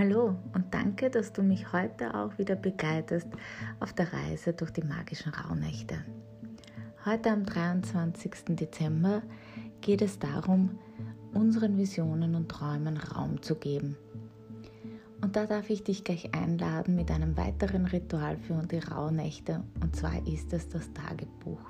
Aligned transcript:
Hallo 0.00 0.34
und 0.54 0.72
danke, 0.72 1.10
dass 1.10 1.30
du 1.30 1.42
mich 1.42 1.74
heute 1.74 2.14
auch 2.14 2.38
wieder 2.38 2.56
begleitest 2.56 3.28
auf 3.80 3.92
der 3.92 4.10
Reise 4.10 4.54
durch 4.54 4.70
die 4.70 4.82
magischen 4.82 5.30
Rauhnächte. 5.30 6.02
Heute 7.04 7.30
am 7.30 7.44
23. 7.44 8.56
Dezember 8.56 9.20
geht 9.82 10.00
es 10.00 10.18
darum, 10.18 10.78
unseren 11.34 11.76
Visionen 11.76 12.34
und 12.34 12.48
Träumen 12.48 12.96
Raum 12.96 13.42
zu 13.42 13.56
geben. 13.56 13.98
Und 15.20 15.36
da 15.36 15.44
darf 15.44 15.68
ich 15.68 15.84
dich 15.84 16.02
gleich 16.02 16.34
einladen 16.34 16.96
mit 16.96 17.10
einem 17.10 17.36
weiteren 17.36 17.84
Ritual 17.84 18.38
für 18.38 18.54
die 18.62 18.78
Rauhnächte 18.78 19.62
und 19.82 19.94
zwar 19.94 20.26
ist 20.26 20.50
es 20.54 20.66
das 20.70 20.90
Tagebuch. 20.94 21.60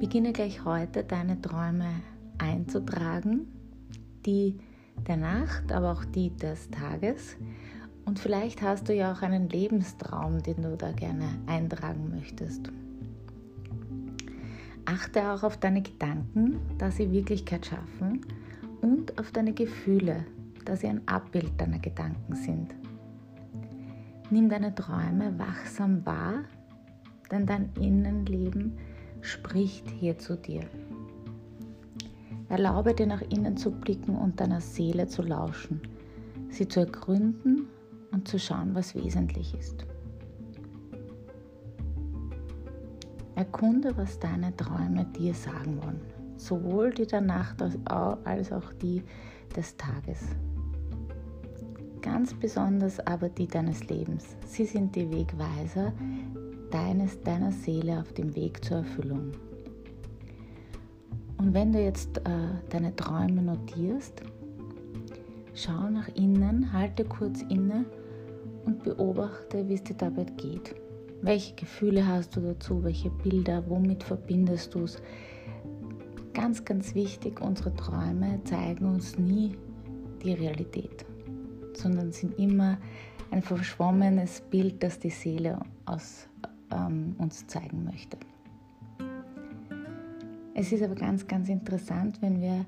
Beginne 0.00 0.32
gleich 0.32 0.64
heute 0.64 1.04
deine 1.04 1.38
Träume 1.42 1.90
einzutragen, 2.38 3.48
die 4.24 4.56
der 5.06 5.16
Nacht, 5.16 5.72
aber 5.72 5.92
auch 5.92 6.04
die 6.04 6.34
des 6.36 6.70
Tages. 6.70 7.36
Und 8.04 8.18
vielleicht 8.18 8.62
hast 8.62 8.88
du 8.88 8.94
ja 8.94 9.12
auch 9.12 9.22
einen 9.22 9.48
Lebenstraum, 9.48 10.42
den 10.42 10.62
du 10.62 10.76
da 10.76 10.92
gerne 10.92 11.28
eintragen 11.46 12.10
möchtest. 12.10 12.70
Achte 14.84 15.30
auch 15.30 15.44
auf 15.44 15.56
deine 15.56 15.82
Gedanken, 15.82 16.58
dass 16.78 16.96
sie 16.96 17.12
Wirklichkeit 17.12 17.66
schaffen 17.66 18.26
und 18.80 19.18
auf 19.18 19.30
deine 19.30 19.52
Gefühle, 19.52 20.26
dass 20.64 20.80
sie 20.80 20.88
ein 20.88 21.06
Abbild 21.06 21.52
deiner 21.60 21.78
Gedanken 21.78 22.34
sind. 22.34 22.74
Nimm 24.30 24.48
deine 24.48 24.74
Träume 24.74 25.38
wachsam 25.38 26.04
wahr, 26.04 26.44
denn 27.30 27.46
dein 27.46 27.70
Innenleben 27.80 28.78
spricht 29.20 29.88
hier 29.90 30.18
zu 30.18 30.36
dir. 30.36 30.62
Erlaube 32.52 32.92
dir 32.92 33.06
nach 33.06 33.22
innen 33.30 33.56
zu 33.56 33.70
blicken 33.70 34.14
und 34.14 34.38
deiner 34.38 34.60
Seele 34.60 35.06
zu 35.06 35.22
lauschen, 35.22 35.80
sie 36.50 36.68
zu 36.68 36.80
ergründen 36.80 37.66
und 38.12 38.28
zu 38.28 38.38
schauen, 38.38 38.74
was 38.74 38.94
wesentlich 38.94 39.54
ist. 39.58 39.86
Erkunde, 43.36 43.96
was 43.96 44.18
deine 44.18 44.54
Träume 44.54 45.06
dir 45.18 45.32
sagen 45.32 45.78
wollen, 45.82 46.02
sowohl 46.36 46.92
die 46.92 47.06
der 47.06 47.22
Nacht 47.22 47.62
als 47.62 48.52
auch 48.52 48.70
die 48.74 49.02
des 49.56 49.74
Tages. 49.78 50.20
Ganz 52.02 52.34
besonders 52.34 53.00
aber 53.00 53.30
die 53.30 53.46
deines 53.46 53.88
Lebens. 53.88 54.36
Sie 54.44 54.66
sind 54.66 54.94
die 54.94 55.10
Wegweiser 55.10 55.94
deines, 56.70 57.18
deiner 57.22 57.50
Seele 57.50 57.98
auf 58.00 58.12
dem 58.12 58.36
Weg 58.36 58.62
zur 58.62 58.78
Erfüllung. 58.78 59.32
Wenn 61.52 61.70
du 61.70 61.82
jetzt 61.82 62.16
äh, 62.16 62.22
deine 62.70 62.96
Träume 62.96 63.42
notierst, 63.42 64.22
schau 65.52 65.90
nach 65.90 66.08
innen, 66.14 66.72
halte 66.72 67.04
kurz 67.04 67.42
inne 67.42 67.84
und 68.64 68.82
beobachte, 68.82 69.68
wie 69.68 69.74
es 69.74 69.84
dir 69.84 69.96
dabei 69.96 70.24
geht. 70.38 70.74
Welche 71.20 71.54
Gefühle 71.54 72.06
hast 72.06 72.34
du 72.34 72.40
dazu? 72.40 72.82
Welche 72.82 73.10
Bilder? 73.10 73.62
Womit 73.68 74.02
verbindest 74.02 74.74
du 74.74 74.84
es? 74.84 74.96
Ganz, 76.32 76.64
ganz 76.64 76.94
wichtig, 76.94 77.38
unsere 77.42 77.74
Träume 77.74 78.40
zeigen 78.44 78.86
uns 78.86 79.18
nie 79.18 79.54
die 80.24 80.32
Realität, 80.32 81.04
sondern 81.74 82.12
sind 82.12 82.38
immer 82.38 82.78
ein 83.30 83.42
verschwommenes 83.42 84.40
Bild, 84.40 84.82
das 84.82 84.98
die 84.98 85.10
Seele 85.10 85.60
aus, 85.84 86.30
ähm, 86.70 87.14
uns 87.18 87.46
zeigen 87.46 87.84
möchte. 87.84 88.16
Es 90.54 90.72
ist 90.72 90.82
aber 90.82 90.94
ganz, 90.94 91.26
ganz 91.26 91.48
interessant, 91.48 92.20
wenn 92.20 92.40
wir 92.40 92.64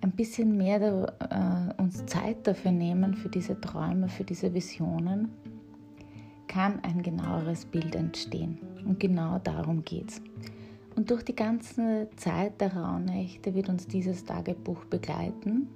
ein 0.00 0.12
bisschen 0.12 0.56
mehr 0.56 0.78
da, 0.78 1.70
äh, 1.76 1.82
uns 1.82 2.04
Zeit 2.06 2.46
dafür 2.46 2.70
nehmen, 2.70 3.14
für 3.14 3.28
diese 3.28 3.60
Träume, 3.60 4.08
für 4.08 4.24
diese 4.24 4.52
Visionen, 4.54 5.30
kann 6.46 6.78
ein 6.84 7.02
genaueres 7.02 7.64
Bild 7.64 7.94
entstehen. 7.96 8.58
Und 8.84 9.00
genau 9.00 9.38
darum 9.38 9.84
geht 9.84 10.10
es. 10.10 10.22
Und 10.94 11.10
durch 11.10 11.24
die 11.24 11.34
ganze 11.34 12.08
Zeit 12.16 12.60
der 12.60 12.76
Rauhnächte 12.76 13.54
wird 13.54 13.68
uns 13.68 13.88
dieses 13.88 14.24
Tagebuch 14.24 14.84
begleiten. 14.84 15.68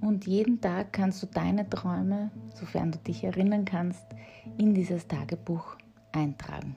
Und 0.00 0.26
jeden 0.26 0.60
Tag 0.60 0.92
kannst 0.92 1.22
du 1.22 1.26
deine 1.26 1.68
Träume, 1.68 2.30
sofern 2.54 2.92
du 2.92 2.98
dich 2.98 3.24
erinnern 3.24 3.64
kannst, 3.64 4.04
in 4.58 4.74
dieses 4.74 5.08
Tagebuch 5.08 5.76
eintragen. 6.12 6.76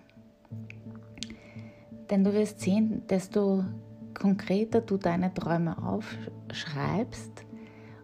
Denn 2.10 2.24
du 2.24 2.34
wirst 2.34 2.60
sehen, 2.60 3.02
desto 3.10 3.66
konkreter 4.14 4.82
du 4.82 4.98
deine 4.98 5.34
Träume 5.34 5.78
aufschreibst 5.84 7.46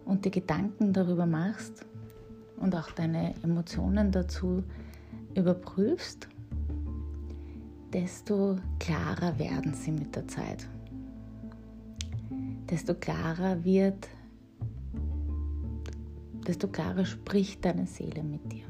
und 0.04 0.24
die 0.24 0.30
Gedanken 0.30 0.92
darüber 0.92 1.26
machst 1.26 1.86
und 2.56 2.74
auch 2.74 2.90
deine 2.90 3.34
Emotionen 3.42 4.10
dazu 4.10 4.62
überprüfst, 5.34 6.28
desto 7.92 8.56
klarer 8.78 9.38
werden 9.38 9.74
sie 9.74 9.92
mit 9.92 10.14
der 10.16 10.26
Zeit. 10.26 10.68
Desto 12.70 12.94
klarer 12.94 13.64
wird, 13.64 14.08
desto 16.46 16.68
klarer 16.68 17.04
spricht 17.04 17.64
deine 17.64 17.86
Seele 17.86 18.22
mit 18.22 18.50
dir. 18.50 18.64